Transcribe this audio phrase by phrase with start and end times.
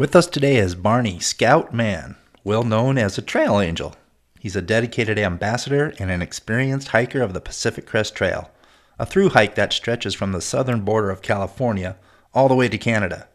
[0.00, 3.96] With us today is Barney Scout Mann, well known as a trail angel.
[4.38, 8.50] He's a dedicated ambassador and an experienced hiker of the Pacific Crest Trail,
[8.98, 11.96] a through hike that stretches from the southern border of California
[12.32, 13.28] all the way to Canada.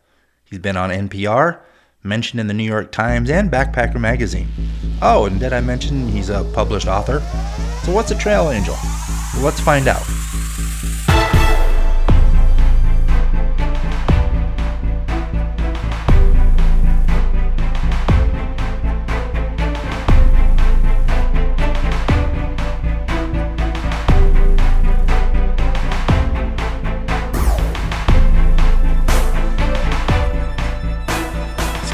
[0.44, 1.60] He's been on NPR,
[2.02, 4.48] mentioned in the New York Times and Backpacker Magazine.
[5.04, 7.20] Oh, and did I mention he's a published author?
[7.84, 8.76] So, what's a trail angel?
[9.36, 10.02] Well, let's find out.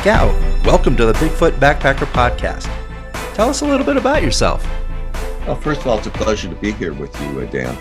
[0.01, 0.33] Scout,
[0.65, 2.65] welcome to the Bigfoot Backpacker Podcast.
[3.35, 4.65] Tell us a little bit about yourself.
[5.45, 7.77] Well, first of all, it's a pleasure to be here with you, uh, Dan.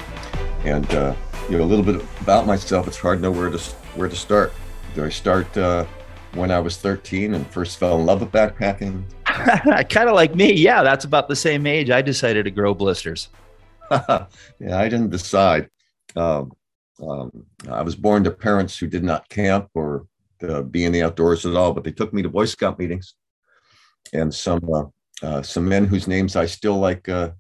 [0.65, 1.17] And uh,
[1.49, 2.87] you know a little bit about myself.
[2.87, 3.59] It's hard to know where to
[3.95, 4.53] where to start.
[4.95, 5.87] Do I start uh,
[6.35, 9.03] when I was 13 and first fell in love with backpacking?
[9.25, 10.53] kind of like me.
[10.53, 11.89] Yeah, that's about the same age.
[11.89, 13.31] I decided to grow blisters.
[13.91, 14.27] yeah,
[14.75, 15.71] I didn't decide.
[16.17, 16.53] Um,
[17.03, 20.05] um, I was born to parents who did not camp or
[20.43, 23.15] uh, be in the outdoors at all, but they took me to Boy Scout meetings,
[24.13, 24.85] and some uh,
[25.23, 27.31] uh, some men whose names I still like uh,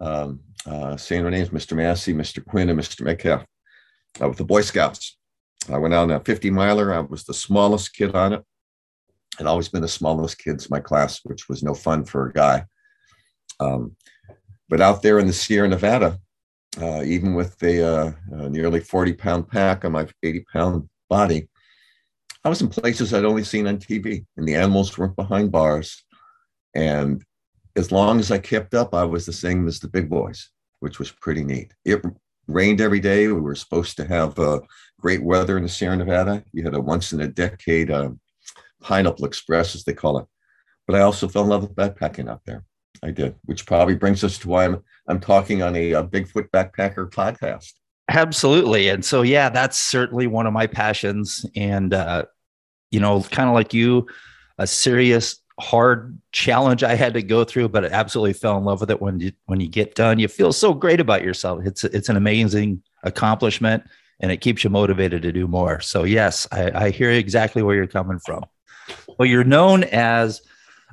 [0.00, 1.76] um, uh, saying their names, Mr.
[1.76, 2.44] Massey, Mr.
[2.44, 3.02] Quinn, and Mr.
[3.02, 3.44] Metcalf,
[4.20, 5.16] with the Boy Scouts.
[5.72, 6.92] I went out on a 50 miler.
[6.92, 8.44] I was the smallest kid on it.
[9.40, 12.32] I'd always been the smallest kids in my class, which was no fun for a
[12.32, 12.64] guy.
[13.60, 13.96] Um,
[14.68, 16.18] but out there in the Sierra Nevada,
[16.80, 18.12] uh, even with a, uh,
[18.48, 21.48] nearly 40 pound pack on my 80 pound body,
[22.44, 26.04] I was in places I'd only seen on TV, and the animals weren't behind bars.
[26.74, 27.24] And
[27.74, 30.50] as long as I kept up, I was the same as the big boys,
[30.80, 31.72] which was pretty neat.
[31.84, 32.04] It
[32.46, 33.28] rained every day.
[33.28, 34.60] We were supposed to have uh,
[35.00, 36.44] great weather in the Sierra Nevada.
[36.52, 38.10] You had a once in a decade uh,
[38.82, 40.26] pineapple express, as they call it.
[40.86, 42.64] But I also fell in love with backpacking out there.
[43.02, 46.48] I did, which probably brings us to why I'm I'm talking on a, a Bigfoot
[46.50, 47.72] backpacker podcast.
[48.08, 51.44] Absolutely, and so yeah, that's certainly one of my passions.
[51.56, 52.26] And uh,
[52.94, 54.06] you know, kind of like you,
[54.58, 58.80] a serious hard challenge I had to go through, but I absolutely fell in love
[58.80, 60.20] with it when you when you get done.
[60.20, 61.66] You feel so great about yourself.
[61.66, 63.82] It's it's an amazing accomplishment
[64.20, 65.80] and it keeps you motivated to do more.
[65.80, 68.44] So yes, I, I hear exactly where you're coming from.
[69.18, 70.40] Well, you're known as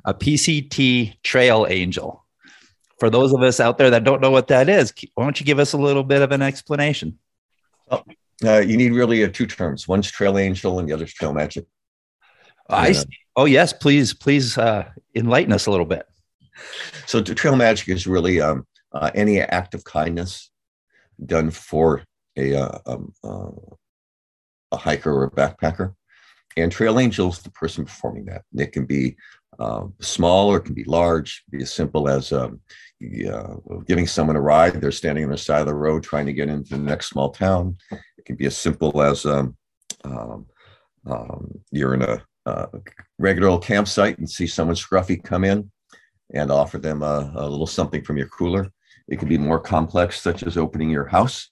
[0.04, 2.24] a PCT trail angel.
[2.98, 5.46] For those of us out there that don't know what that is, why don't you
[5.46, 7.18] give us a little bit of an explanation?
[7.90, 8.02] Oh,
[8.44, 9.86] uh, you need really uh, two terms.
[9.86, 11.66] One's trail angel and the other's trail magic.
[12.68, 13.04] I see.
[13.36, 16.06] Oh yes, please, please uh, enlighten us a little bit.
[17.06, 20.50] So trail magic is really um, uh, any act of kindness
[21.24, 22.02] done for
[22.36, 23.50] a uh, um, uh,
[24.72, 25.94] a hiker or a backpacker,
[26.56, 28.42] and trail angel is the person performing that.
[28.52, 29.16] And It can be
[29.58, 31.44] um, small or it can be large.
[31.50, 32.60] Be as simple as um,
[33.86, 34.80] giving someone a ride.
[34.80, 37.30] They're standing on the side of the road trying to get into the next small
[37.30, 37.76] town.
[37.90, 39.56] It can be as simple as um,
[40.04, 40.46] um,
[41.06, 42.66] um you're in a uh,
[43.18, 45.70] regular old campsite and see someone scruffy come in
[46.34, 48.70] and offer them a, a, little something from your cooler.
[49.08, 51.50] It can be more complex, such as opening your house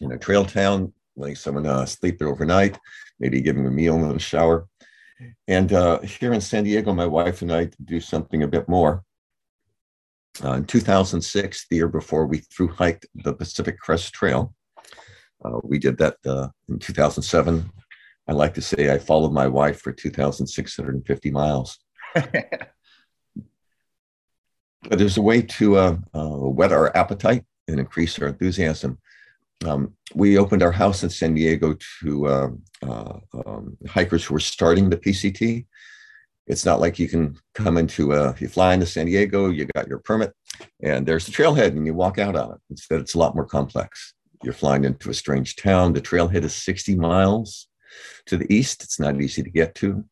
[0.00, 2.78] in a trail town, letting someone uh, sleep there overnight,
[3.18, 4.68] maybe giving them a meal and a shower.
[5.48, 9.02] And uh, here in San Diego, my wife and I do something a bit more.
[10.44, 14.54] Uh, in 2006, the year before we through hiked the Pacific Crest Trail,
[15.44, 17.70] uh, we did that uh, in 2007
[18.28, 21.78] I like to say I followed my wife for 2,650 miles.
[22.14, 22.32] but
[24.90, 28.98] there's a way to uh, uh, whet our appetite and increase our enthusiasm.
[29.64, 32.48] Um, we opened our house in San Diego to uh,
[32.82, 35.66] uh um, hikers who were starting the PCT.
[36.46, 39.88] It's not like you can come into, uh, you fly into San Diego, you got
[39.88, 40.32] your permit,
[40.82, 42.58] and there's the trailhead, and you walk out on it.
[42.70, 44.14] Instead, it's a lot more complex.
[44.44, 45.92] You're flying into a strange town.
[45.92, 47.66] The trailhead is 60 miles
[48.26, 48.82] to the east.
[48.82, 50.04] It's not easy to get to.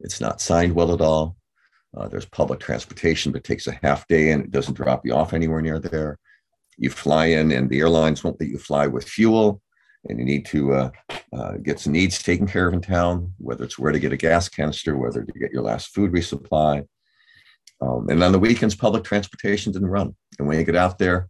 [0.00, 1.36] It's not signed well at all.
[1.96, 5.32] Uh, there's public transportation, but takes a half day and it doesn't drop you off
[5.32, 6.18] anywhere near there.
[6.76, 9.62] You fly in, and the airlines won't let you fly with fuel,
[10.08, 10.90] and you need to uh,
[11.32, 14.16] uh, get some needs taken care of in town, whether it's where to get a
[14.16, 16.84] gas canister, whether to get your last food resupply.
[17.80, 20.16] Um, and on the weekends, public transportation didn't run.
[20.38, 21.28] And when you get out there,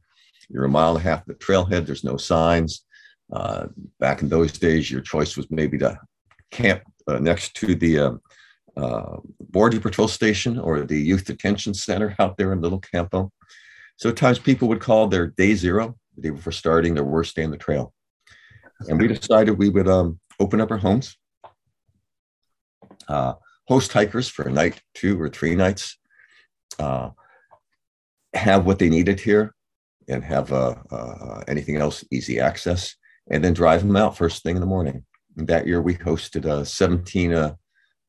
[0.49, 1.87] you're a mile and a half from the trailhead.
[1.87, 2.84] There's no signs.
[3.33, 3.67] Uh,
[3.99, 5.99] back in those days, your choice was maybe to
[6.51, 8.13] camp uh, next to the uh,
[8.77, 13.31] uh, border patrol station or the youth detention center out there in Little Campo.
[13.97, 17.35] So at times people would call their day zero, the day before starting, their worst
[17.37, 17.93] day on the trail.
[18.89, 21.17] And we decided we would um, open up our homes
[23.09, 23.35] uh,
[23.67, 25.99] host hikers for a night, two or three nights,
[26.79, 27.11] uh,
[28.35, 29.55] have what they needed here,
[30.09, 30.53] and have
[31.49, 32.97] anything else easy access,
[33.31, 35.05] and then drive them out first thing in the morning.
[35.37, 37.55] And that year, we hosted uh, 17 uh,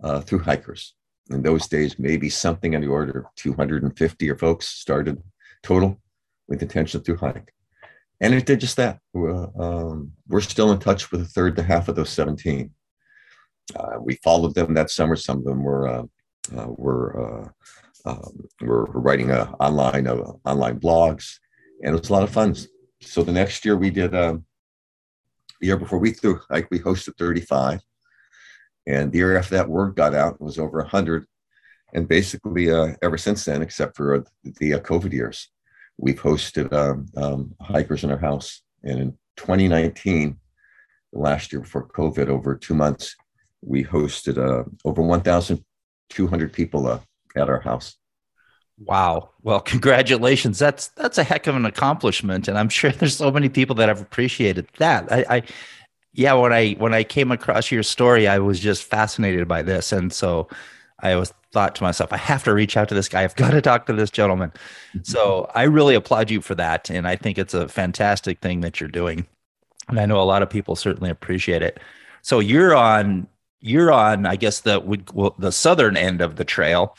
[0.04, 0.96] uh, through hikers.
[1.32, 5.22] In those days, maybe something in the order of 250 or folks started
[5.64, 6.00] total
[6.48, 7.52] with intention through hike.
[8.22, 9.00] And it did just that.
[9.16, 12.70] Um, we're still in touch with a third to half of those 17.
[13.76, 15.16] Uh, we followed them that summer.
[15.16, 16.04] Some of them were uh,
[16.56, 17.52] uh, were
[18.06, 21.40] um, were writing online online blogs,
[21.82, 22.56] and it was a lot of fun.
[23.02, 24.46] So the next year we did um,
[25.60, 27.82] the year before we threw like we hosted 35,
[28.88, 31.26] and the year after that word got out it was over 100,
[31.94, 35.50] and basically uh, ever since then, except for the COVID years,
[35.98, 38.62] we've hosted um, um, hikers in our house.
[38.84, 40.38] And in 2019,
[41.14, 43.16] last year before COVID, over two months,
[43.62, 47.00] we hosted uh, over 1,200 people uh,
[47.36, 47.96] at our house.
[48.78, 49.30] Wow.
[49.44, 50.60] Well, congratulations.
[50.60, 53.90] That's that's a heck of an accomplishment, and I'm sure there's so many people that
[53.90, 55.12] have appreciated that.
[55.12, 55.44] I, I
[56.14, 59.92] yeah, when I when I came across your story, I was just fascinated by this,
[59.92, 60.48] and so
[61.00, 63.24] I was thought to myself, I have to reach out to this guy.
[63.24, 64.52] I've got to talk to this gentleman.
[64.52, 65.00] Mm-hmm.
[65.04, 68.80] So I really applaud you for that, and I think it's a fantastic thing that
[68.80, 69.26] you're doing,
[69.88, 71.80] and I know a lot of people certainly appreciate it.
[72.22, 73.28] So you're on
[73.62, 76.96] you're on, I guess the well, the southern end of the trail,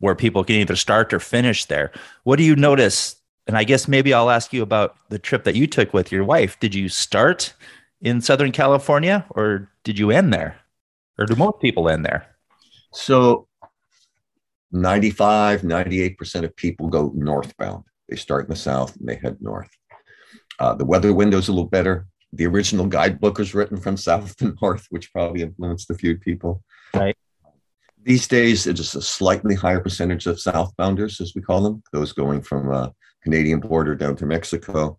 [0.00, 1.90] where people can either start or finish there.
[2.24, 3.16] What do you notice?
[3.46, 6.24] And I guess maybe I'll ask you about the trip that you took with your
[6.24, 6.58] wife.
[6.60, 7.54] Did you start
[8.00, 10.56] in Southern California, or did you end there,
[11.18, 12.26] or do most people end there?
[12.92, 13.48] So
[14.72, 17.84] 95, 98% of people go northbound.
[18.08, 19.70] They start in the south and they head north.
[20.58, 22.06] Uh, the weather window is a little better.
[22.32, 26.62] The original guidebook was written from south to north, which probably influenced a few people.
[26.94, 27.16] Right.
[28.08, 32.14] These days, it's just a slightly higher percentage of southbounders, as we call them, those
[32.14, 32.88] going from uh,
[33.22, 34.98] Canadian border down to Mexico,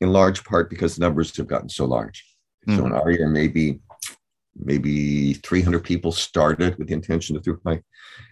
[0.00, 2.26] in large part because the numbers have gotten so large.
[2.66, 2.76] Mm-hmm.
[2.76, 3.78] So in our year, maybe
[4.56, 7.84] maybe 300 people started with the intention to through hike.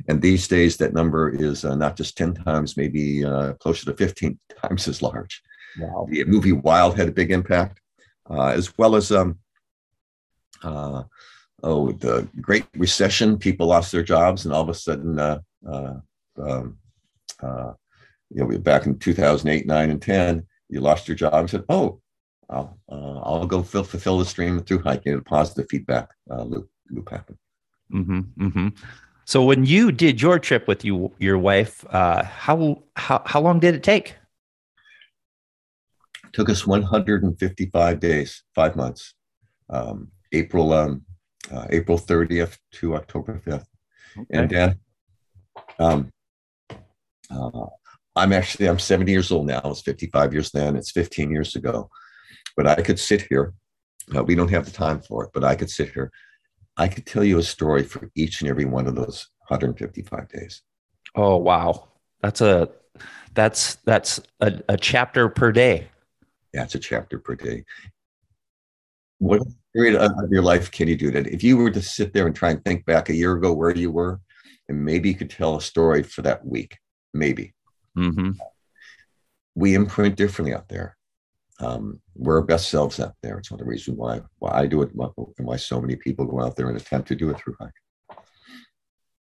[0.09, 3.97] And these days, that number is uh, not just 10 times, maybe uh, closer to
[3.97, 5.41] 15 times as large.
[5.79, 6.09] Wow.
[6.11, 7.81] The movie Wild had a big impact,
[8.29, 9.39] uh, as well as um,
[10.65, 11.05] uh,
[11.63, 13.39] oh, the Great Recession.
[13.39, 15.39] People lost their jobs, and all of a sudden, uh,
[15.69, 15.95] uh,
[16.43, 16.79] um,
[18.31, 22.01] you know, back in 2008, 9, and 10, you lost your job and said, oh,
[22.49, 25.15] I'll, uh, I'll go fill, fulfill the stream through hiking.
[25.15, 27.39] A positive feedback uh, loop loop happen.
[27.93, 28.69] Mm-hmm, mm-hmm.
[29.25, 33.59] So when you did your trip with you your wife, uh, how how how long
[33.59, 34.15] did it take?
[36.25, 39.15] It took us 155 days, five months.
[39.69, 41.06] Um, April um,
[41.53, 43.65] uh, April 30th to October 5th.
[44.19, 44.27] Okay.
[44.31, 44.79] And Dan,
[45.79, 46.11] um,
[47.31, 47.67] uh,
[48.15, 49.61] I'm actually I'm 70 years old now.
[49.63, 50.77] I was 55 years then.
[50.77, 51.91] It's 15 years ago.
[52.57, 53.53] But I could sit here.
[54.15, 56.11] Uh, we don't have the time for it, but I could sit here.
[56.77, 60.63] I could tell you a story for each and every one of those 155 days.
[61.15, 61.89] Oh wow,
[62.23, 62.71] that's a
[63.35, 65.89] that's that's a, a chapter per day.
[66.55, 67.65] Yeah, it's a chapter per day.
[69.19, 69.43] What
[69.75, 71.27] period of your life can you do that?
[71.27, 73.75] If you were to sit there and try and think back a year ago where
[73.75, 74.21] you were,
[74.69, 76.77] and maybe you could tell a story for that week,
[77.15, 77.55] maybe.
[77.97, 78.33] Mm-hmm.
[79.55, 80.97] We imprint differently out there
[81.61, 83.39] um, we're our best selves out there.
[83.39, 86.27] It's one of the reasons why why I do it and why so many people
[86.27, 88.19] go out there and attempt to do it through hike.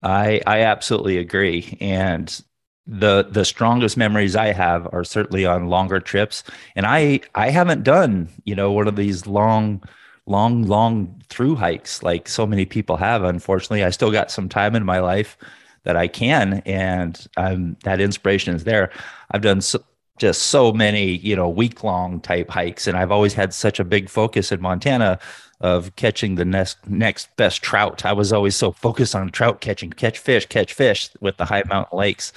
[0.02, 1.78] I I absolutely agree.
[1.80, 2.40] And
[2.88, 6.42] the the strongest memories I have are certainly on longer trips.
[6.74, 9.82] And I I haven't done, you know, one of these long,
[10.26, 13.22] long, long through hikes like so many people have.
[13.22, 15.36] Unfortunately, I still got some time in my life
[15.84, 18.90] that I can, and um, that inspiration is there.
[19.30, 19.84] I've done so,
[20.18, 22.86] just so many, you know, week long type hikes.
[22.86, 25.18] And I've always had such a big focus in Montana
[25.60, 28.04] of catching the next next best trout.
[28.04, 31.64] I was always so focused on trout catching, catch fish, catch fish with the high
[31.68, 32.32] mountain lakes.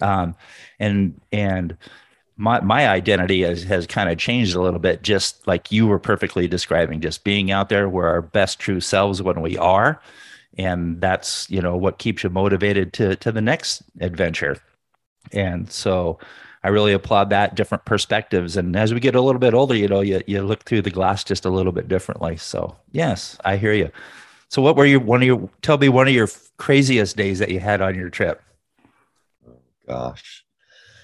[0.00, 0.34] Um,
[0.78, 1.76] and and
[2.36, 5.98] my my identity has, has kind of changed a little bit, just like you were
[5.98, 10.00] perfectly describing, just being out there where our best true selves when we are.
[10.58, 14.56] And that's, you know, what keeps you motivated to to the next adventure.
[15.32, 16.18] And so
[16.62, 18.56] I really applaud that different perspectives.
[18.56, 20.90] And as we get a little bit older, you know, you, you look through the
[20.90, 22.36] glass just a little bit differently.
[22.36, 23.90] So yes, I hear you.
[24.48, 26.28] So what were your, one of your, tell me one of your
[26.58, 28.42] craziest days that you had on your trip?
[29.90, 30.44] Gosh.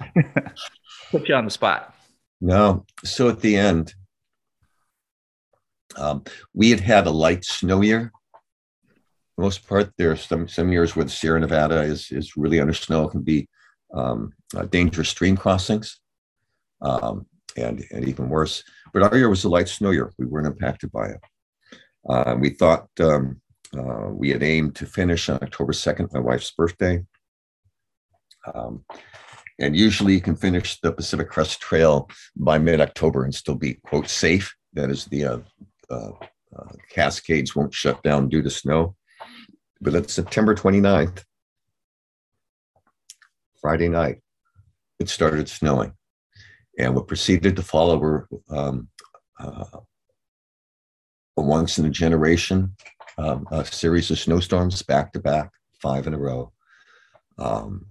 [1.10, 1.92] Put you on the spot.
[2.40, 2.86] No.
[3.04, 3.92] So at the end,
[5.96, 6.22] um,
[6.54, 8.12] we had had a light snow year.
[9.36, 9.90] the most part.
[9.98, 13.08] There are some some years where the Sierra Nevada is is really under snow.
[13.08, 13.48] It can be
[13.92, 15.98] um, uh, dangerous stream crossings,
[16.80, 17.26] um,
[17.56, 18.62] and and even worse.
[18.92, 20.12] But our year was a light snow year.
[20.16, 21.20] We weren't impacted by it.
[22.08, 23.40] Uh, we thought um,
[23.76, 27.02] uh, we had aimed to finish on October second, my wife's birthday.
[28.54, 28.84] Um,
[29.58, 33.74] and usually you can finish the Pacific Crest Trail by mid October and still be,
[33.84, 34.54] quote, safe.
[34.74, 35.38] That is, the uh,
[35.90, 36.10] uh,
[36.56, 38.94] uh, Cascades won't shut down due to snow.
[39.80, 41.22] But it's September 29th,
[43.60, 44.20] Friday night,
[44.98, 45.92] it started snowing.
[46.78, 48.88] And what proceeded to follow were um,
[49.38, 49.64] uh,
[51.36, 52.74] a once in a generation
[53.18, 55.50] um, a series of snowstorms back to back,
[55.80, 56.52] five in a row.
[57.38, 57.86] Um,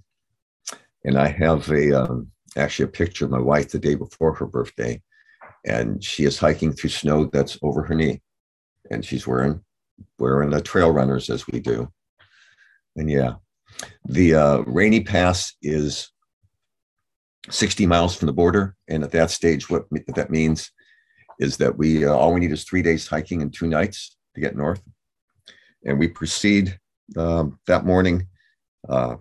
[1.05, 4.47] and I have a um, actually a picture of my wife the day before her
[4.47, 5.01] birthday,
[5.65, 8.21] and she is hiking through snow that's over her knee,
[8.91, 9.61] and she's wearing
[10.19, 11.87] wearing the trail runners as we do.
[12.95, 13.35] And yeah,
[14.05, 16.09] the uh, Rainy Pass is
[17.49, 19.85] 60 miles from the border, and at that stage, what
[20.15, 20.71] that means
[21.39, 24.41] is that we uh, all we need is three days hiking and two nights to
[24.41, 24.81] get north,
[25.85, 26.79] and we proceed
[27.15, 28.27] um, that morning.
[28.89, 29.17] Uh,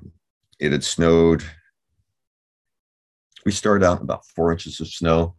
[0.60, 1.42] it had snowed
[3.44, 5.36] we started out about four inches of snow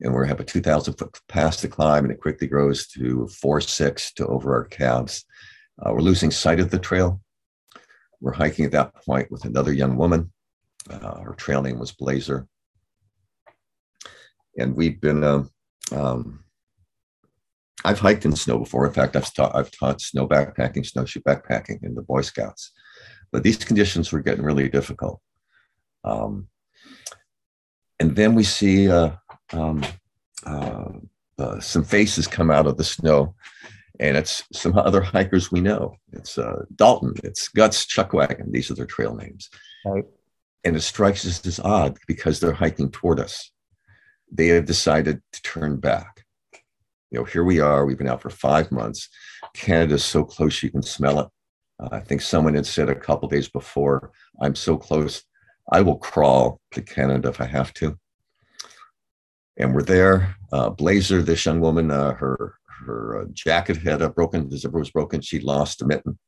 [0.00, 3.60] and we have a 2000 foot pass to climb and it quickly grows to four
[3.60, 5.24] six to over our calves.
[5.80, 7.20] Uh, we're losing sight of the trail.
[8.20, 10.32] We're hiking at that point with another young woman.
[10.90, 12.46] Uh, her trail name was blazer.
[14.58, 15.50] And we've been um,
[15.92, 16.44] um,
[17.84, 18.86] i've hiked in snow before.
[18.86, 22.72] In fact i've taught, I've taught snow backpacking snowshoe backpacking in the boy scouts.
[23.32, 25.20] But these conditions were getting really difficult.
[26.04, 26.48] Um,
[28.00, 29.10] and then we see uh,
[29.52, 29.84] um,
[30.46, 30.90] uh,
[31.38, 33.34] uh, some faces come out of the snow,
[34.00, 35.96] and it's some other hikers we know.
[36.12, 38.50] It's uh, Dalton, it's Guts, Chuckwagon.
[38.50, 39.50] These are their trail names.
[39.84, 40.04] Right.
[40.64, 43.50] And it strikes us as odd because they're hiking toward us.
[44.32, 46.24] They have decided to turn back.
[47.10, 47.84] You know, here we are.
[47.84, 49.08] We've been out for five months.
[49.54, 51.28] Canada's so close you can smell it.
[51.78, 55.22] Uh, I think someone had said a couple days before, "I'm so close
[55.72, 57.98] I will crawl to Canada if I have to.
[59.56, 60.36] And we're there.
[60.52, 62.54] Uh, Blazer, this young woman, uh, her
[62.84, 65.20] her uh, jacket had a broken, the zipper was broken.
[65.20, 66.18] She lost a mitten.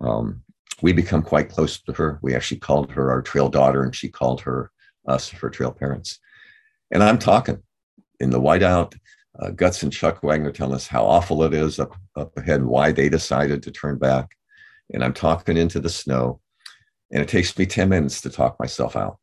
[0.00, 0.42] Um,
[0.80, 2.18] we become quite close to her.
[2.22, 4.70] We actually called her our trail daughter, and she called her
[5.06, 6.20] us her trail parents.
[6.90, 7.62] And I'm talking
[8.20, 8.96] in the whiteout.
[9.38, 13.08] Uh, Guts and Chuckwagon tell us how awful it is up, up ahead, why they
[13.08, 14.36] decided to turn back.
[14.92, 16.40] And I'm talking into the snow.
[17.10, 19.18] And it takes me 10 minutes to talk myself out.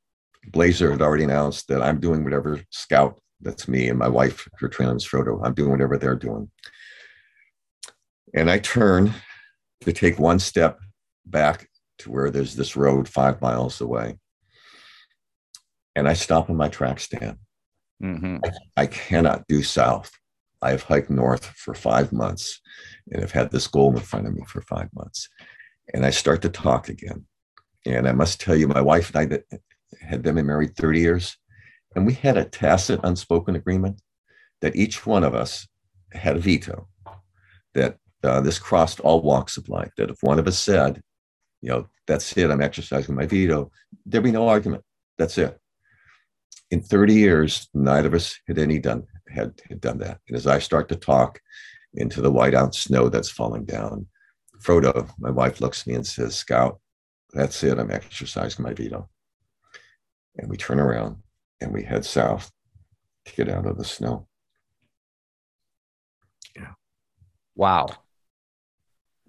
[0.48, 4.68] Blazer had already announced that I'm doing whatever scout, that's me and my wife, her
[4.68, 6.50] trailing is Frodo, I'm doing whatever they're doing.
[8.34, 9.14] And I turn
[9.82, 10.80] to take one step
[11.26, 14.18] back to where there's this road five miles away.
[15.96, 17.38] And I stop in my track stand.
[18.04, 18.38] Mm-hmm.
[18.44, 20.12] I, I cannot do south.
[20.62, 22.60] I have hiked north for five months
[23.12, 25.30] and have had this goal in front of me for five months.
[25.94, 27.26] And I start to talk again.
[27.86, 29.58] And I must tell you, my wife and I
[30.02, 31.38] had been married 30 years,
[31.96, 34.02] and we had a tacit, unspoken agreement
[34.62, 35.68] that each one of us
[36.12, 36.88] had a veto,
[37.74, 41.02] that uh, this crossed all walks of life, that if one of us said,
[41.62, 43.72] you know, that's it, I'm exercising my veto,
[44.06, 44.84] there'd be no argument.
[45.18, 45.58] That's it.
[46.72, 50.20] In 30 years, neither of us had any done had, had done that.
[50.28, 51.40] And as I start to talk
[51.94, 54.08] into the whiteout snow that's falling down,
[54.62, 56.80] Frodo, my wife, looks at me and says, Scout,
[57.36, 57.78] that's it.
[57.78, 59.10] I'm exercising my veto.
[60.38, 61.18] And we turn around
[61.62, 62.52] and we head south
[63.26, 64.28] to get out of the snow.
[66.56, 66.72] Yeah.
[67.56, 67.88] Wow.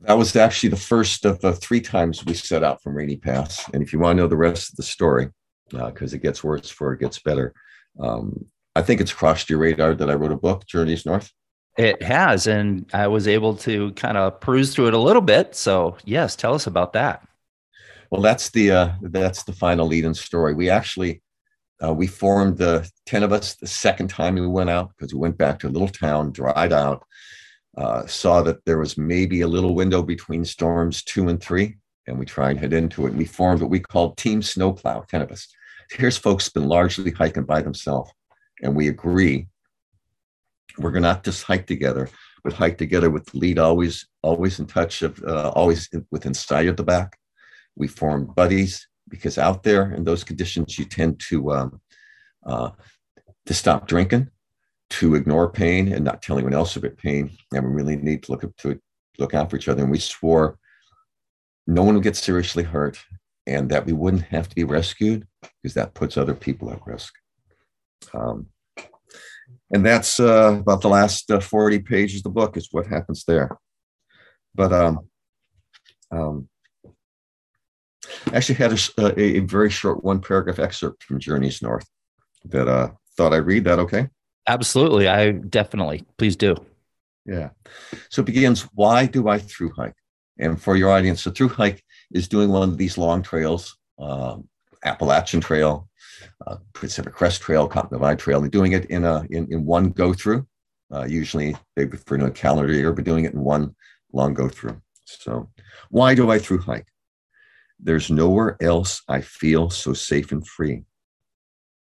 [0.00, 3.68] That was actually the first of the three times we set out from Rainy Pass.
[3.72, 5.28] And if you want to know the rest of the story,
[5.70, 7.54] because uh, it gets worse before it gets better,
[7.98, 8.46] um,
[8.76, 11.32] I think it's crossed your radar that I wrote a book, Journeys North.
[11.78, 12.46] It has.
[12.46, 15.54] And I was able to kind of peruse through it a little bit.
[15.54, 17.26] So, yes, tell us about that.
[18.10, 20.54] Well, that's the uh, that's the final lead-in story.
[20.54, 21.22] We actually
[21.84, 25.20] uh, we formed the ten of us the second time we went out because we
[25.20, 27.04] went back to a little town, dried out,
[27.76, 32.18] uh, saw that there was maybe a little window between storms two and three, and
[32.18, 33.10] we tried and head into it.
[33.10, 35.04] And we formed what we called Team Snowplow.
[35.08, 35.48] Ten of us.
[35.90, 38.12] Here's folks been largely hiking by themselves,
[38.62, 39.48] and we agree
[40.78, 42.08] we're going to not just hike together,
[42.44, 46.68] but hike together with the lead always always in touch of uh, always within sight
[46.68, 47.18] of the back
[47.76, 51.80] we formed buddies because out there in those conditions, you tend to um,
[52.44, 52.70] uh,
[53.46, 54.28] to stop drinking,
[54.90, 57.30] to ignore pain, and not tell anyone else about pain.
[57.52, 58.80] And we really need to look up to
[59.18, 59.82] look out for each other.
[59.82, 60.58] And we swore
[61.66, 62.98] no one would get seriously hurt
[63.46, 65.26] and that we wouldn't have to be rescued
[65.62, 67.12] because that puts other people at risk.
[68.14, 68.46] Um,
[69.72, 73.24] and that's uh, about the last uh, 40 pages of the book is what happens
[73.26, 73.56] there.
[74.54, 75.00] But um,
[76.10, 76.48] um,
[78.32, 81.86] actually had a, a, very short one paragraph excerpt from Journeys North
[82.44, 84.08] that uh, thought I'd read that okay?
[84.46, 85.08] Absolutely.
[85.08, 86.54] I definitely, please do.
[87.24, 87.50] Yeah.
[88.10, 89.96] So it begins, why do I through hike?
[90.38, 94.36] And for your audience, a through hike is doing one of these long trails, uh,
[94.84, 95.88] Appalachian Trail,
[96.46, 98.40] uh, Pacific Crest Trail, Continental Divide Trail.
[98.40, 100.46] They're doing it in a in, in one go through.
[100.92, 103.74] Uh, usually they prefer to a calendar year, but doing it in one
[104.12, 104.80] long go through.
[105.04, 105.50] So,
[105.90, 106.86] why do I through hike?
[107.78, 110.84] There's nowhere else I feel so safe and free.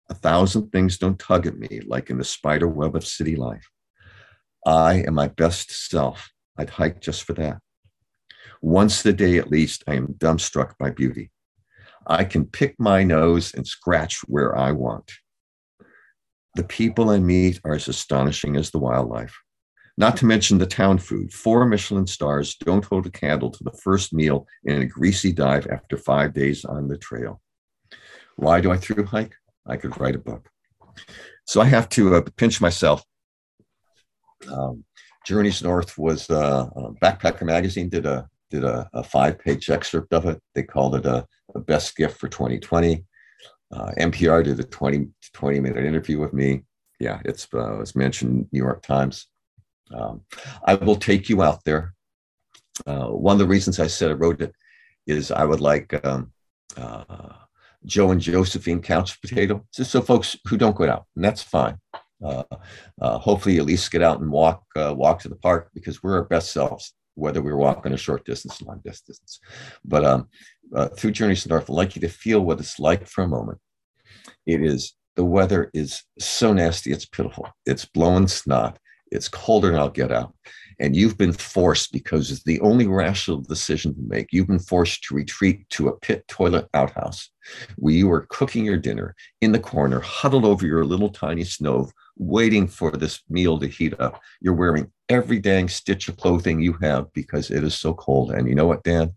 [0.09, 3.69] A thousand things don't tug at me like in the spider web of city life.
[4.65, 6.29] I am my best self.
[6.57, 7.59] I'd hike just for that.
[8.61, 11.31] Once a day at least, I am dumbstruck by beauty.
[12.05, 15.11] I can pick my nose and scratch where I want.
[16.55, 19.37] The people I meet are as astonishing as the wildlife.
[19.99, 21.33] Not to mention the town food.
[21.33, 25.67] Four Michelin stars don't hold a candle to the first meal in a greasy dive
[25.67, 27.41] after five days on the trail.
[28.35, 29.33] Why do I through hike?
[29.65, 30.49] I could write a book.
[31.45, 33.03] So I have to uh, pinch myself.
[34.51, 34.83] Um,
[35.25, 40.13] Journeys North was uh, uh, Backpacker Magazine did a did a, a five page excerpt
[40.13, 40.41] of it.
[40.55, 41.25] They called it a,
[41.55, 43.03] a best gift for 2020.
[43.71, 46.63] Uh, NPR did a 20, 20 minute interview with me.
[46.99, 49.27] Yeah, it's uh, was mentioned New York Times.
[49.93, 50.21] Um,
[50.63, 51.93] I will take you out there.
[52.85, 54.53] Uh, one of the reasons I said I wrote it
[55.05, 56.31] is I would like um,
[56.75, 57.33] uh,
[57.85, 61.77] Joe and Josephine couch potato, just so folks who don't go out, and that's fine.
[62.23, 62.43] Uh,
[63.01, 66.15] uh, hopefully, at least get out and walk uh, walk to the park because we're
[66.15, 69.39] our best selves whether we are walking a short distance, long distance.
[69.83, 70.29] But um,
[70.73, 73.27] uh, through Journeys to North, I'd like you to feel what it's like for a
[73.27, 73.59] moment.
[74.45, 77.49] It is, the weather is so nasty, it's pitiful.
[77.65, 78.77] It's blowing snot.
[79.11, 80.33] It's colder than I'll get out.
[80.79, 85.03] And you've been forced, because it's the only rational decision to make, you've been forced
[85.03, 87.31] to retreat to a pit toilet outhouse
[87.77, 91.91] where you are cooking your dinner in the corner, huddled over your little tiny stove,
[92.15, 94.21] waiting for this meal to heat up.
[94.39, 98.31] You're wearing every dang stitch of clothing you have because it is so cold.
[98.31, 99.13] And you know what, Dan?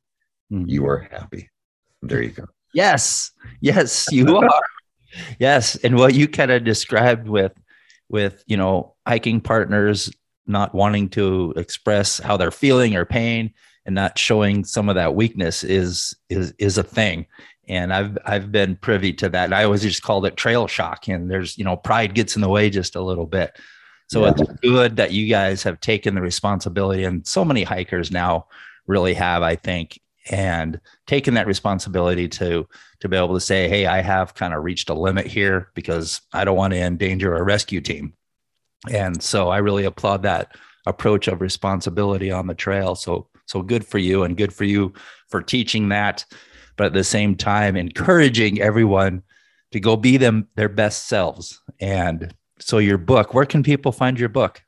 [0.50, 0.68] Mm.
[0.68, 1.50] You are happy.
[2.00, 2.46] There you go.
[2.72, 3.32] Yes.
[3.60, 4.48] Yes, you are.
[5.38, 5.76] yes.
[5.76, 7.52] And what you kind of described with
[8.08, 10.10] with, you know, hiking partners
[10.46, 13.52] not wanting to express how they're feeling or pain
[13.86, 17.26] and not showing some of that weakness is is is a thing
[17.70, 19.44] and I've I've been privy to that.
[19.44, 21.06] And I always just called it trail shock.
[21.08, 23.56] And there's you know pride gets in the way just a little bit.
[24.08, 24.32] So yeah.
[24.36, 28.48] it's good that you guys have taken the responsibility, and so many hikers now
[28.88, 30.00] really have, I think,
[30.32, 32.66] and taken that responsibility to
[33.00, 36.20] to be able to say, hey, I have kind of reached a limit here because
[36.32, 38.14] I don't want to endanger a rescue team.
[38.88, 42.94] And so I really applaud that approach of responsibility on the trail.
[42.94, 44.92] So so good for you, and good for you
[45.28, 46.24] for teaching that
[46.80, 49.22] but at the same time encouraging everyone
[49.70, 51.60] to go be them their best selves.
[51.78, 54.62] And so your book, where can people find your book?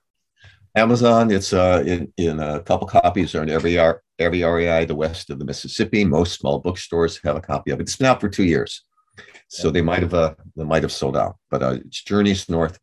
[0.77, 1.31] Amazon.
[1.31, 3.79] It's uh, in, in a couple copies are in every
[4.18, 6.05] every REI the west of the Mississippi.
[6.05, 7.85] Most small bookstores have a copy of it.
[7.85, 8.85] It's been out for two years,
[9.48, 11.37] so they might have uh, they might have sold out.
[11.51, 12.79] But uh, it's Journeys North.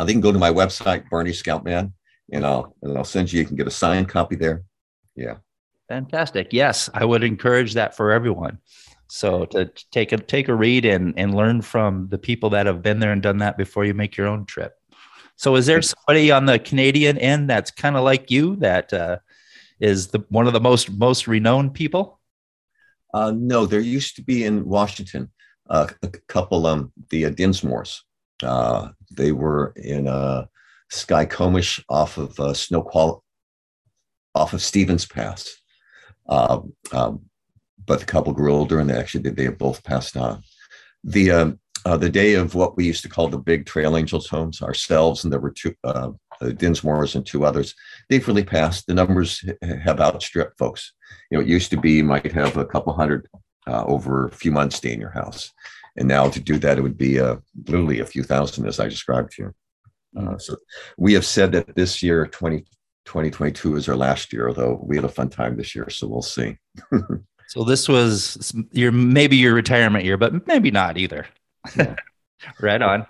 [0.00, 1.92] Uh, they can go to my website, Barney Scout Mann,
[2.32, 3.40] and I'll and I'll send you.
[3.40, 4.62] You can get a signed copy there.
[5.14, 5.36] Yeah.
[5.90, 6.54] Fantastic.
[6.54, 8.60] Yes, I would encourage that for everyone.
[9.08, 12.80] So to take a take a read and and learn from the people that have
[12.80, 14.72] been there and done that before you make your own trip.
[15.36, 19.18] So is there somebody on the Canadian end that's kind of like you that uh,
[19.80, 22.20] is the one of the most most renowned people?
[23.12, 25.30] Uh, no, there used to be in Washington
[25.68, 28.00] uh, a couple um the uh, Dinsmores.
[29.10, 30.46] Uh, they were in uh,
[30.92, 32.54] Skykomish off of uh,
[34.34, 35.60] off of Stevens Pass.
[36.28, 37.22] Um, um,
[37.86, 40.42] but the couple grew older and they actually they have both passed on.
[41.02, 44.28] The um, uh, the day of what we used to call the big Trail Angels
[44.28, 46.10] homes, ourselves, and there were two uh,
[46.42, 47.74] Dinsmores and two others.
[48.08, 48.86] They've really passed.
[48.86, 50.92] The numbers have outstripped folks.
[51.30, 53.28] You know, it used to be you might have a couple hundred
[53.66, 55.50] uh, over a few months stay in your house,
[56.00, 57.36] and now to do that it would be uh,
[57.66, 59.54] literally a few thousand, as I described to you.
[60.18, 60.56] Uh, so
[60.96, 62.60] we have said that this year, 20,
[63.04, 66.22] 2022 is our last year, although we had a fun time this year, so we'll
[66.22, 66.56] see.
[67.48, 71.26] so this was your maybe your retirement year, but maybe not either.
[71.76, 71.94] Yeah.
[72.60, 73.06] right on.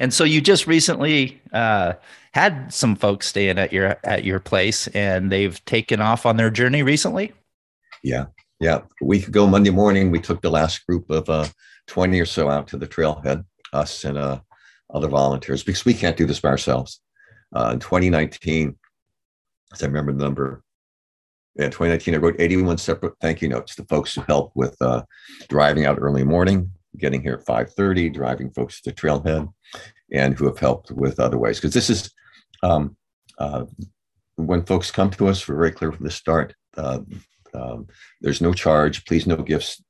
[0.00, 1.92] And so you just recently uh,
[2.32, 6.50] had some folks staying at your at your place, and they've taken off on their
[6.50, 7.32] journey recently.
[8.02, 8.26] Yeah,
[8.58, 8.80] yeah.
[9.00, 11.46] A week ago, Monday morning, we took the last group of uh,
[11.86, 14.40] 20 or so out to the trailhead, us and uh,
[14.92, 17.00] other volunteers, because we can't do this by ourselves.
[17.54, 18.76] Uh, in 2019,
[19.72, 20.62] as I remember the number,
[21.56, 25.02] yeah, 2019, I wrote 81 separate thank you notes to folks who helped with uh,
[25.48, 29.48] driving out early morning, getting here at 5.30, driving folks to the trailhead,
[30.12, 31.58] and who have helped with other ways.
[31.58, 32.10] Because this is,
[32.62, 32.96] um,
[33.38, 33.64] uh,
[34.36, 37.00] when folks come to us, we're very clear from the start, uh,
[37.54, 37.86] um,
[38.20, 39.82] there's no charge, please no gifts,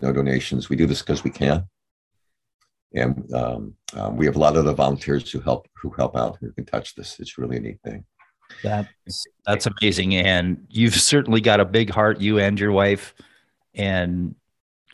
[0.00, 0.68] no donations.
[0.68, 1.66] We do this because we can.
[2.94, 6.36] And um, um, we have a lot of the volunteers who help who help out
[6.40, 7.18] who can touch this.
[7.20, 8.04] It's really a neat thing.
[8.62, 13.14] That's that's amazing, and you've certainly got a big heart, you and your wife,
[13.74, 14.34] and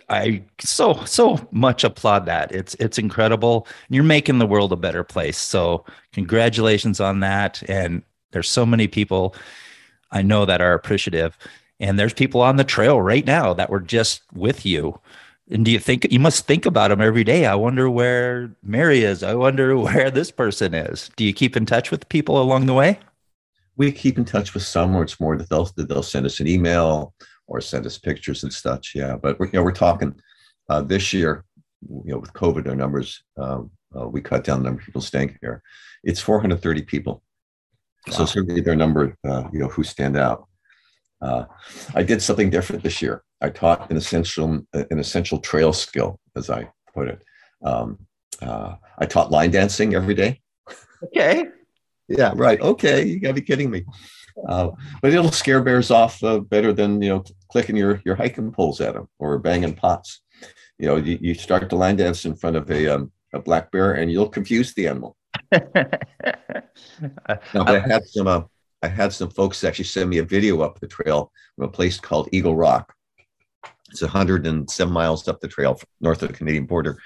[0.09, 2.52] I so so much applaud that.
[2.52, 3.66] It's it's incredible.
[3.90, 5.37] You're making the world a better place.
[5.37, 7.62] So congratulations on that.
[7.68, 9.35] And there's so many people
[10.11, 11.37] I know that are appreciative.
[11.80, 15.00] And there's people on the trail right now that were just with you.
[15.50, 17.46] And do you think you must think about them every day?
[17.46, 19.22] I wonder where Mary is.
[19.22, 21.10] I wonder where this person is.
[21.16, 22.98] Do you keep in touch with people along the way?
[23.76, 26.48] We keep in touch with some or it's more that they'll, they'll send us an
[26.48, 27.14] email
[27.46, 28.92] or send us pictures and such.
[28.94, 29.16] Yeah.
[29.16, 30.20] But we're, you know, we're talking
[30.68, 31.44] uh, this year,
[31.88, 35.00] you know, with COVID, our numbers, um, uh, we cut down the number of people
[35.00, 35.62] staying here.
[36.04, 37.22] It's 430 people.
[38.06, 38.14] Wow.
[38.14, 40.47] So certainly there are a number, uh, you know, who stand out.
[41.20, 41.44] Uh,
[41.94, 43.22] I did something different this year.
[43.40, 47.22] I taught an essential an essential trail skill, as I put it.
[47.64, 47.98] Um,
[48.40, 50.40] uh, I taught line dancing every day.
[51.04, 51.44] Okay.
[52.09, 52.61] yeah, right.
[52.61, 53.85] Okay, you got to be kidding me.
[54.48, 54.70] Uh,
[55.02, 58.81] but it'll scare bears off uh, better than you know clicking your your hiking poles
[58.81, 60.20] at them or banging pots.
[60.78, 63.70] You know, you, you start to line dance in front of a um, a black
[63.70, 65.16] bear, and you'll confuse the animal.
[65.52, 65.62] now,
[67.54, 68.42] I had some uh,
[68.82, 71.98] I had some folks actually send me a video up the trail from a place
[71.98, 72.94] called Eagle Rock.
[73.90, 76.98] It's 107 miles up the trail north of the Canadian border.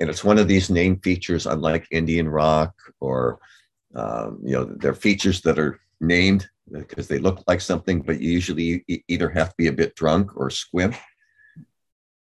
[0.00, 3.38] And it's one of these name features, unlike Indian Rock or,
[3.94, 8.30] um, you know, they're features that are named because they look like something, but you
[8.30, 10.94] usually either have to be a bit drunk or squint.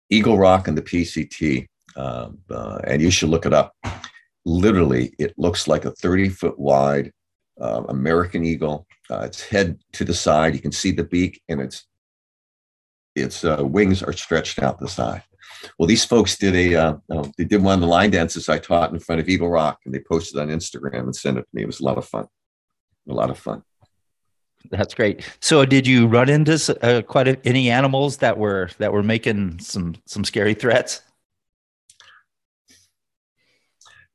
[0.08, 1.66] Eagle Rock and the PCT,
[1.96, 3.74] uh, uh, and you should look it up.
[4.44, 7.12] Literally, it looks like a 30 foot wide
[7.60, 8.86] uh, American eagle.
[9.10, 11.86] Uh, its head to the side, you can see the beak, and its
[13.16, 15.22] its uh, wings are stretched out the side.
[15.78, 16.96] Well, these folks did a uh,
[17.36, 19.94] they did one of the line dances I taught in front of Eagle Rock, and
[19.94, 21.62] they posted on Instagram and sent it to me.
[21.62, 22.26] It was a lot of fun,
[23.08, 23.62] a lot of fun.
[24.70, 25.28] That's great.
[25.40, 29.60] So, did you run into uh, quite a, any animals that were that were making
[29.60, 31.02] some some scary threats?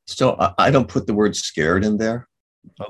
[0.05, 2.27] So I don't put the word scared in there.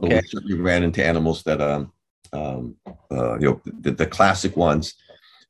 [0.03, 0.15] Okay.
[0.21, 1.91] we certainly ran into animals that, um,
[2.33, 2.75] um,
[3.11, 4.95] uh, you know, the, the, classic ones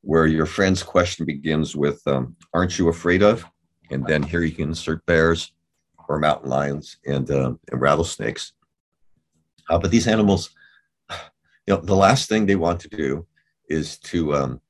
[0.02, 3.44] where your friend's question begins with, um, "Aren't you afraid of?"
[3.90, 5.52] And then here you can insert bears
[6.08, 8.52] or mountain lions and, uh, and rattlesnakes.
[9.68, 10.50] Uh, but these animals,
[11.10, 11.16] you
[11.74, 13.26] know, the last thing they want to do
[13.68, 14.60] is to um,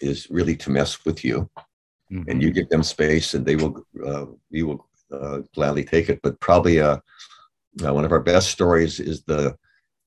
[0.00, 1.48] is really to mess with you,
[2.12, 2.28] mm-hmm.
[2.28, 6.20] and you give them space, and they will uh, you will uh, gladly take it.
[6.22, 6.98] But probably uh,
[7.82, 9.56] uh, one of our best stories is the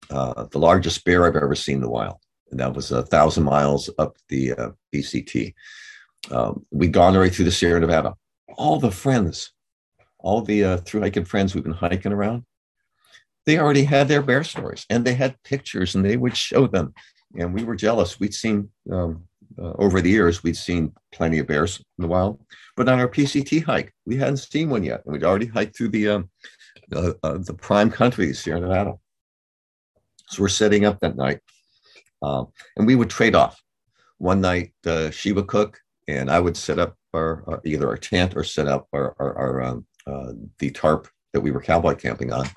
[0.10, 2.18] uh, the largest bear I've ever seen in the wild,
[2.52, 5.54] and that was a thousand miles up the uh, PCT.
[6.32, 8.16] Um, we'd gone right through the Sierra Nevada.
[8.58, 9.52] All the friends,
[10.20, 12.44] all the uh, through hiking friends we've been hiking around,
[13.46, 16.94] they already had their bear stories, and they had pictures, and they would show them.
[17.38, 18.20] And we were jealous.
[18.20, 19.24] We'd seen um,
[19.60, 22.40] uh, over the years, we'd seen plenty of bears in the wild,
[22.76, 25.90] but on our PCT hike, we hadn't seen one yet, and we'd already hiked through
[25.90, 26.30] the um,
[26.96, 28.94] uh, uh, the prime countries here in Nevada.
[30.30, 31.40] So we're setting up that night,
[32.22, 32.46] uh,
[32.76, 33.62] and we would trade off.
[34.18, 37.98] One night uh, she would cook, and I would set up our, our either our
[37.98, 41.96] tent or set up our, our, our um, uh, the tarp that we were cowboy
[41.96, 42.48] camping on.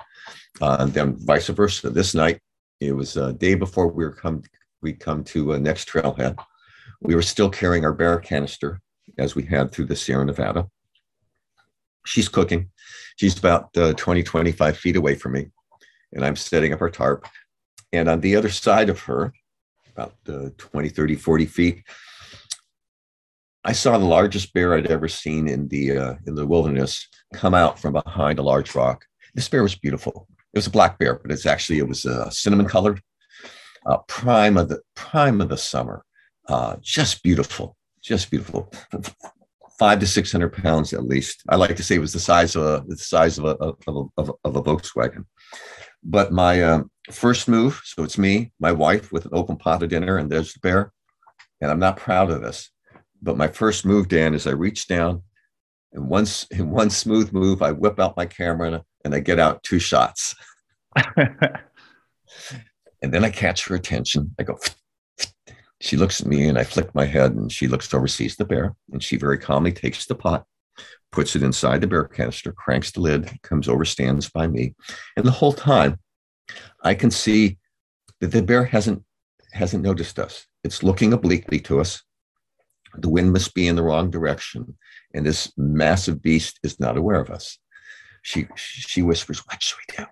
[0.60, 1.90] Uh, and then vice versa.
[1.90, 2.40] This night,
[2.80, 4.42] it was a day before we were come
[4.82, 6.36] we come to a next trailhead.
[7.02, 8.80] We were still carrying our bear canister
[9.18, 10.68] as we had through the Sierra Nevada.
[12.04, 12.70] She's cooking.
[13.16, 15.50] She's about uh, 20, 25 feet away from me,
[16.12, 17.26] and I'm setting up her tarp.
[17.92, 19.32] And on the other side of her,
[19.94, 21.82] about uh, 20, 30, 40 feet,
[23.64, 27.52] I saw the largest bear I'd ever seen in the uh, in the wilderness come
[27.54, 29.04] out from behind a large rock.
[29.34, 30.26] This bear was beautiful.
[30.54, 33.02] It was a black bear, but it's actually it was uh, cinnamon colored,
[33.86, 36.04] uh, prime of the prime of the summer,
[36.48, 38.72] uh, just beautiful, just beautiful
[39.80, 41.42] five to six hundred pounds at least.
[41.48, 43.76] I like to say it was the size of a the size of a of
[43.88, 45.24] a, of a, of a Volkswagen.
[46.04, 49.88] But my um, first move, so it's me, my wife with an open pot of
[49.88, 50.92] dinner, and there's the bear.
[51.60, 52.70] and I'm not proud of this,
[53.20, 55.22] but my first move, Dan, is I reach down
[55.92, 59.62] and once in one smooth move, I whip out my camera and I get out
[59.62, 60.34] two shots.
[61.16, 61.34] and
[63.02, 64.34] then I catch her attention.
[64.38, 64.58] I go,
[65.80, 68.44] she looks at me and I flick my head and she looks over, sees the
[68.44, 70.44] bear, and she very calmly takes the pot,
[71.10, 74.74] puts it inside the bear canister, cranks the lid, comes over, stands by me.
[75.16, 75.98] And the whole time
[76.82, 77.58] I can see
[78.20, 79.02] that the bear hasn't
[79.52, 80.46] hasn't noticed us.
[80.62, 82.02] It's looking obliquely to us.
[82.94, 84.76] The wind must be in the wrong direction,
[85.14, 87.58] and this massive beast is not aware of us.
[88.22, 90.04] She she whispers, "What should we do?"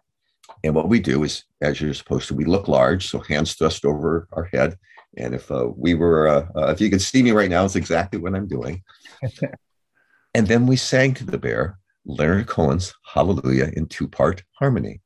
[0.64, 3.84] And what we do is, as you're supposed to, we look large, so hands thrust
[3.84, 4.76] over our head.
[5.16, 7.76] And if uh, we were, uh, uh, if you can see me right now, it's
[7.76, 8.82] exactly what I'm doing.
[10.34, 15.00] and then we sang to the bear Leonard Cohen's Hallelujah in two part harmony.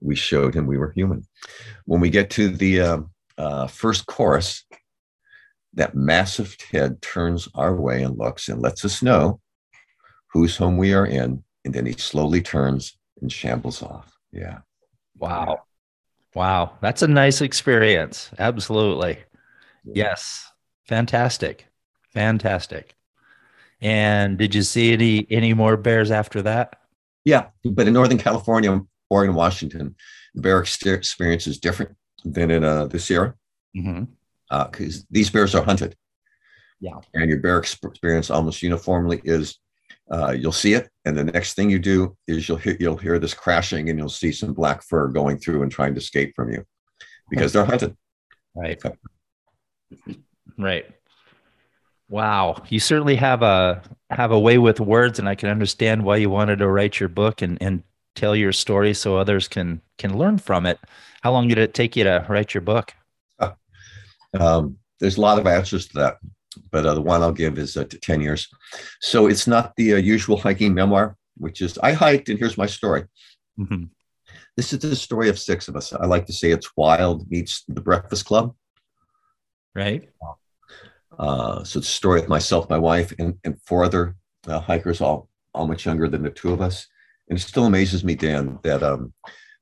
[0.00, 1.26] We showed him we were human.
[1.86, 4.64] When we get to the um, uh, first chorus,
[5.74, 9.40] that massive head turns our way and looks and lets us know
[10.32, 11.42] whose home we are in.
[11.64, 14.12] And then he slowly turns and shambles off.
[14.32, 14.58] Yeah.
[15.18, 15.62] Wow.
[16.34, 16.72] Wow.
[16.80, 18.30] That's a nice experience.
[18.38, 19.18] Absolutely.
[19.84, 20.50] Yes.
[20.84, 21.66] Fantastic.
[22.12, 22.94] Fantastic.
[23.80, 26.80] And did you see any any more bears after that?
[27.24, 29.94] Yeah, but in Northern California, Oregon, Washington,
[30.34, 33.34] the bear experience is different than in uh, Sierra era.
[33.76, 34.04] Mm-hmm
[34.48, 35.96] because uh, these bears are hunted.
[36.80, 36.98] Yeah.
[37.14, 39.58] And your bear experience almost uniformly is
[40.10, 43.18] uh, you'll see it, and the next thing you do is you'll hear you'll hear
[43.18, 46.50] this crashing, and you'll see some black fur going through and trying to escape from
[46.50, 46.64] you
[47.30, 47.96] because they're hunted.
[48.54, 48.80] Right.
[50.58, 50.86] Right.
[52.08, 56.16] Wow, you certainly have a have a way with words, and I can understand why
[56.16, 57.82] you wanted to write your book and and
[58.14, 60.78] tell your story so others can can learn from it.
[61.22, 62.94] How long did it take you to write your book?
[64.38, 66.18] Um, there's a lot of answers to that,
[66.70, 68.48] but uh, the one I'll give is uh, 10 years.
[69.00, 72.66] So it's not the uh, usual hiking memoir, which is I hiked and here's my
[72.66, 73.04] story.
[73.58, 73.84] Mm-hmm.
[74.56, 75.92] This is the story of six of us.
[75.92, 78.54] I like to say it's Wild meets the Breakfast Club.
[79.74, 80.08] Right.
[81.18, 85.00] Uh, so it's a story of myself, my wife, and, and four other uh, hikers,
[85.00, 86.86] all, all much younger than the two of us.
[87.28, 89.12] And it still amazes me, Dan, that um,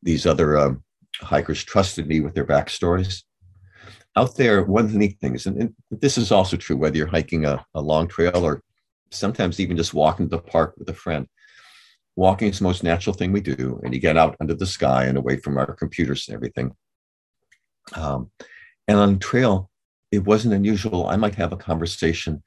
[0.02, 0.83] these other um,
[1.20, 3.22] hikers trusted me with their backstories
[4.16, 7.07] out there, one of the neat things, and, and this is also true whether you're
[7.07, 8.62] hiking a, a long trail or
[9.11, 11.27] sometimes even just walking to the park with a friend.
[12.14, 15.05] Walking is the most natural thing we do, and you get out under the sky
[15.05, 16.72] and away from our computers and everything.
[17.94, 18.31] Um,
[18.87, 19.70] and on trail,
[20.11, 21.07] it wasn't unusual.
[21.07, 22.42] I might have a conversation,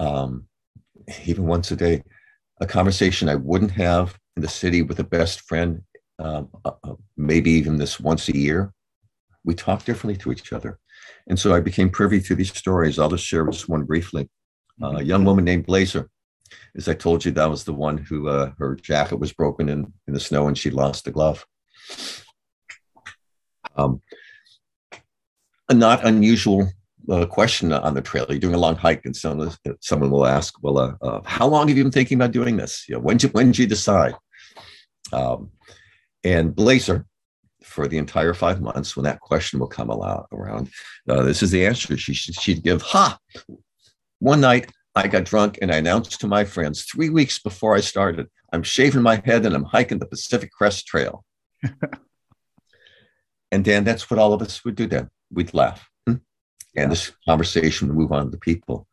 [0.00, 0.46] um,
[1.24, 2.02] even once a day,
[2.60, 5.82] a conversation I wouldn't have in the city with a best friend,
[6.18, 8.72] um, uh, uh maybe even this once a year.
[9.44, 10.80] We talk differently to each other.
[11.28, 12.98] And so I became privy to these stories.
[12.98, 14.28] I'll just share just one briefly.
[14.80, 16.08] Uh, a young woman named Blazer,
[16.76, 19.92] as I told you, that was the one who uh, her jacket was broken in,
[20.06, 21.46] in the snow and she lost the glove.
[23.76, 24.00] Um,
[25.68, 26.70] a not unusual
[27.10, 28.26] uh, question on the trail.
[28.28, 31.68] You're doing a long hike, and someone, someone will ask, "Well, uh, uh, how long
[31.68, 32.84] have you been thinking about doing this?
[32.88, 34.14] You know, when did when did you decide?"
[35.12, 35.50] Um,
[36.24, 37.06] and Blazer,
[37.66, 40.70] for the entire five months when that question will come around.
[41.08, 41.96] Uh, this is the answer.
[41.96, 43.18] She, she'd give, ha!
[44.20, 47.80] One night I got drunk and I announced to my friends three weeks before I
[47.80, 51.24] started, I'm shaving my head and I'm hiking the Pacific Crest Trail.
[53.52, 55.10] and Dan, that's what all of us would do then.
[55.30, 55.86] We'd laugh.
[56.06, 56.14] Hmm?
[56.76, 58.86] And this conversation would move on to people.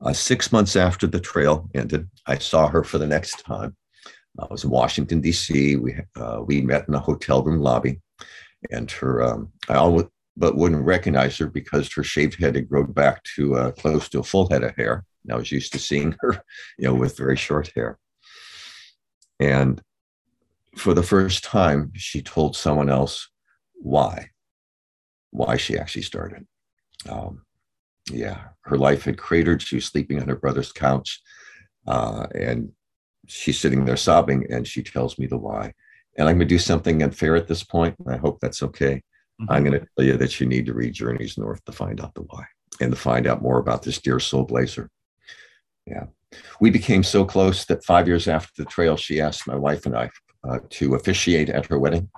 [0.00, 3.76] Uh, six months after the trail ended, I saw her for the next time.
[4.38, 5.76] I was in Washington, D.C.
[5.76, 8.00] We, uh, we met in a hotel room lobby
[8.70, 12.90] and her um, I always but wouldn't recognize her because her shaved head had grown
[12.90, 15.04] back to uh, close to a full head of hair.
[15.22, 16.42] And I was used to seeing her,
[16.78, 17.98] you know, with very short hair.
[19.38, 19.80] And
[20.76, 23.28] for the first time, she told someone else
[23.74, 24.30] why,
[25.30, 26.46] why she actually started.
[27.08, 27.42] Um,
[28.10, 29.62] yeah, her life had cratered.
[29.62, 31.20] She was sleeping on her brother's couch,
[31.86, 32.72] uh, and
[33.26, 35.72] she's sitting there sobbing, and she tells me the why
[36.16, 37.96] and I'm going to do something unfair at this point.
[38.06, 39.02] I hope that's okay.
[39.40, 39.52] Mm-hmm.
[39.52, 42.14] I'm going to tell you that you need to read Journeys North to find out
[42.14, 42.44] the why
[42.80, 44.90] and to find out more about this dear soul blazer.
[45.86, 46.04] Yeah.
[46.60, 49.96] We became so close that five years after the trail, she asked my wife and
[49.96, 50.10] I
[50.48, 52.10] uh, to officiate at her wedding.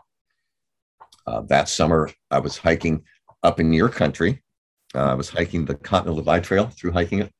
[1.27, 3.05] Uh, that summer, I was hiking
[3.43, 4.43] up in your country.
[4.95, 7.33] Uh, I was hiking the Continental Divide Trail through hiking it.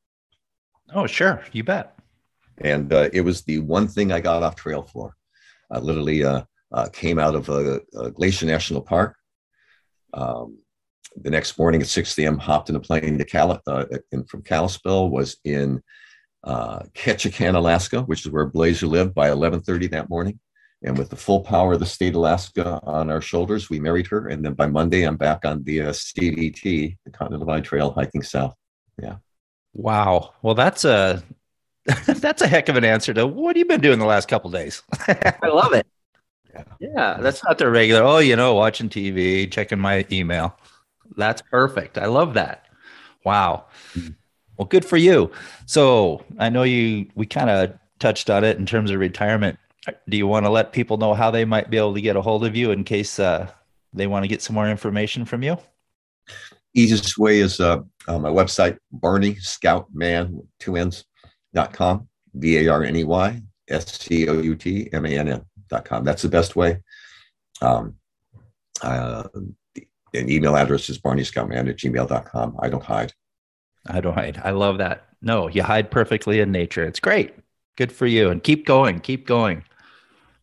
[0.93, 1.43] Oh, sure.
[1.51, 1.96] You bet.
[2.59, 5.15] And uh, it was the one thing I got off trail for.
[5.71, 9.15] I literally uh, uh, came out of a, a, Glacier National Park.
[10.13, 10.57] Um,
[11.15, 14.43] the next morning at 6 a.m., hopped in a plane to Cal- uh, in, from
[14.43, 15.81] Kalispell, was in
[16.43, 20.39] uh, Ketchikan, Alaska, which is where Blazer lived by 11:30 that morning.
[20.83, 24.07] And with the full power of the state of Alaska on our shoulders, we married
[24.07, 24.27] her.
[24.27, 28.21] And then by Monday, I'm back on the uh, CDT, the Continental Divide Trail, hiking
[28.21, 28.53] south.
[29.01, 29.15] Yeah.
[29.73, 30.33] Wow.
[30.43, 31.23] Well, that's a
[32.05, 34.49] that's a heck of an answer to what have you been doing the last couple
[34.51, 34.83] days?
[35.07, 35.87] I love it.
[36.53, 36.63] Yeah.
[36.79, 38.01] yeah, that's not the regular.
[38.01, 40.57] Oh, you know, watching TV, checking my email.
[41.15, 41.97] That's perfect.
[41.97, 42.65] I love that.
[43.23, 43.65] Wow.
[43.93, 44.13] Mm-hmm.
[44.57, 45.31] Well, good for you.
[45.65, 47.07] So I know you.
[47.15, 49.57] We kind of touched on it in terms of retirement.
[50.09, 52.21] Do you want to let people know how they might be able to get a
[52.21, 53.49] hold of you in case uh,
[53.93, 55.57] they want to get some more information from you?
[56.73, 61.05] Easiest way is uh, uh, my website, Barney Scout Mann, two N's,
[61.57, 65.09] dot com, V A R N E Y S C O U T M A
[65.09, 66.03] N N dot com.
[66.03, 66.81] That's the best way.
[67.61, 67.95] Um,
[68.83, 69.23] uh,
[70.13, 72.57] an email address is barneyscoutmann at gmail.com.
[72.59, 73.11] I don't hide.
[73.87, 74.39] I don't hide.
[74.43, 75.07] I love that.
[75.21, 76.85] No, you hide perfectly in nature.
[76.85, 77.33] It's great.
[77.75, 78.29] Good for you.
[78.29, 78.99] And keep going.
[78.99, 79.63] Keep going.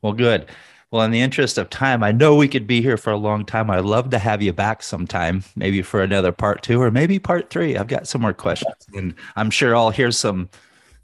[0.02, 0.50] Well, good.
[0.90, 3.44] Well, in the interest of time, I know we could be here for a long
[3.44, 3.70] time.
[3.70, 7.50] I'd love to have you back sometime, maybe for another part two or maybe part
[7.50, 7.76] three.
[7.76, 10.48] I've got some more questions, and I'm sure I'll hear some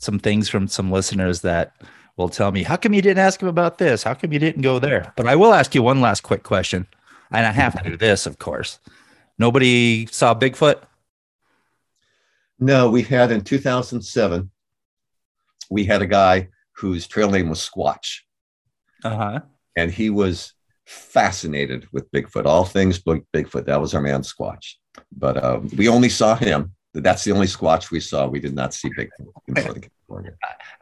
[0.01, 1.77] some things from some listeners that
[2.17, 4.03] will tell me, "How come you didn't ask him about this?
[4.03, 6.89] How come you didn't go there?" But I will ask you one last quick question,
[7.31, 8.81] and I have to do this, of course.
[9.39, 10.83] Nobody saw Bigfoot.
[12.59, 14.51] No, we had in 2007,
[15.71, 18.21] we had a guy whose trail name was Squatch.
[19.03, 19.41] Uh-huh.
[19.77, 20.53] And he was
[20.85, 23.65] fascinated with Bigfoot, all things Bigfoot.
[23.65, 24.75] That was our man Squatch.
[25.11, 26.75] But uh, we only saw him.
[26.93, 28.27] That's the only Squatch we saw.
[28.27, 30.33] We did not see Bigfoot in Southern California.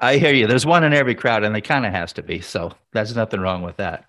[0.00, 0.46] I hear you.
[0.46, 2.40] There's one in every crowd, and they kind of has to be.
[2.40, 4.06] So there's nothing wrong with that.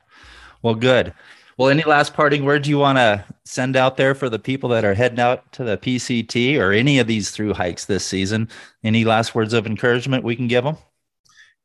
[0.62, 1.14] Well, good.
[1.58, 4.86] Well, any last parting words you want to send out there for the people that
[4.86, 8.48] are heading out to the PCT or any of these through hikes this season?
[8.82, 10.78] Any last words of encouragement we can give them?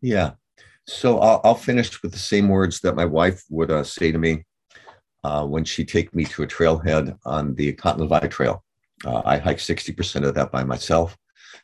[0.00, 0.32] Yeah.
[0.88, 4.18] So I'll, I'll finish with the same words that my wife would uh, say to
[4.18, 4.42] me
[5.22, 8.63] uh, when she take me to a trailhead on the Continental Divide Trail.
[9.04, 11.16] Uh, I hike 60% of that by myself.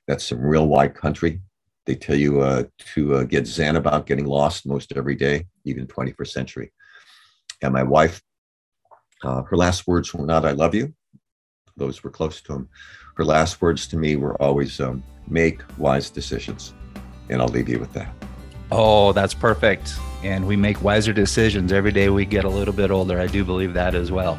[0.07, 1.41] That's some real wide country.
[1.87, 5.87] They tell you uh, to uh, get zen about getting lost most every day, even
[5.87, 6.73] 21st century.
[7.63, 8.23] And my wife,
[9.23, 10.95] uh, her last words were not, I love you.
[11.77, 12.69] Those were close to him.
[13.17, 16.75] Her last words to me were always, um, make wise decisions.
[17.29, 18.13] And I'll leave you with that.
[18.73, 19.95] Oh, that's perfect.
[20.23, 23.19] And we make wiser decisions every day we get a little bit older.
[23.19, 24.39] I do believe that as well.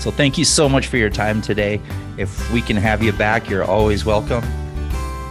[0.00, 1.80] So thank you so much for your time today.
[2.16, 4.44] If we can have you back, you're always welcome.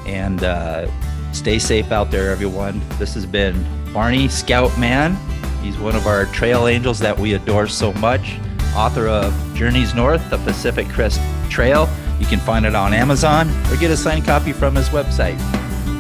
[0.06, 0.88] And uh,
[1.32, 2.82] stay safe out there, everyone.
[2.98, 5.16] This has been Barney Scout Mann.
[5.62, 8.38] He's one of our trail angels that we adore so much.
[8.76, 11.88] Author of Journeys North, the Pacific Crest Trail.
[12.20, 15.40] You can find it on Amazon or get a signed copy from his website.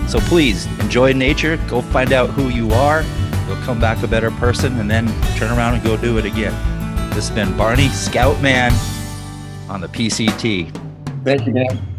[0.09, 3.03] So please enjoy nature, go find out who you are.
[3.47, 6.53] You'll come back a better person and then turn around and go do it again.
[7.13, 8.71] This has been Barney Scout Mann
[9.69, 10.75] on the PCT.
[11.23, 11.92] Thank you, man.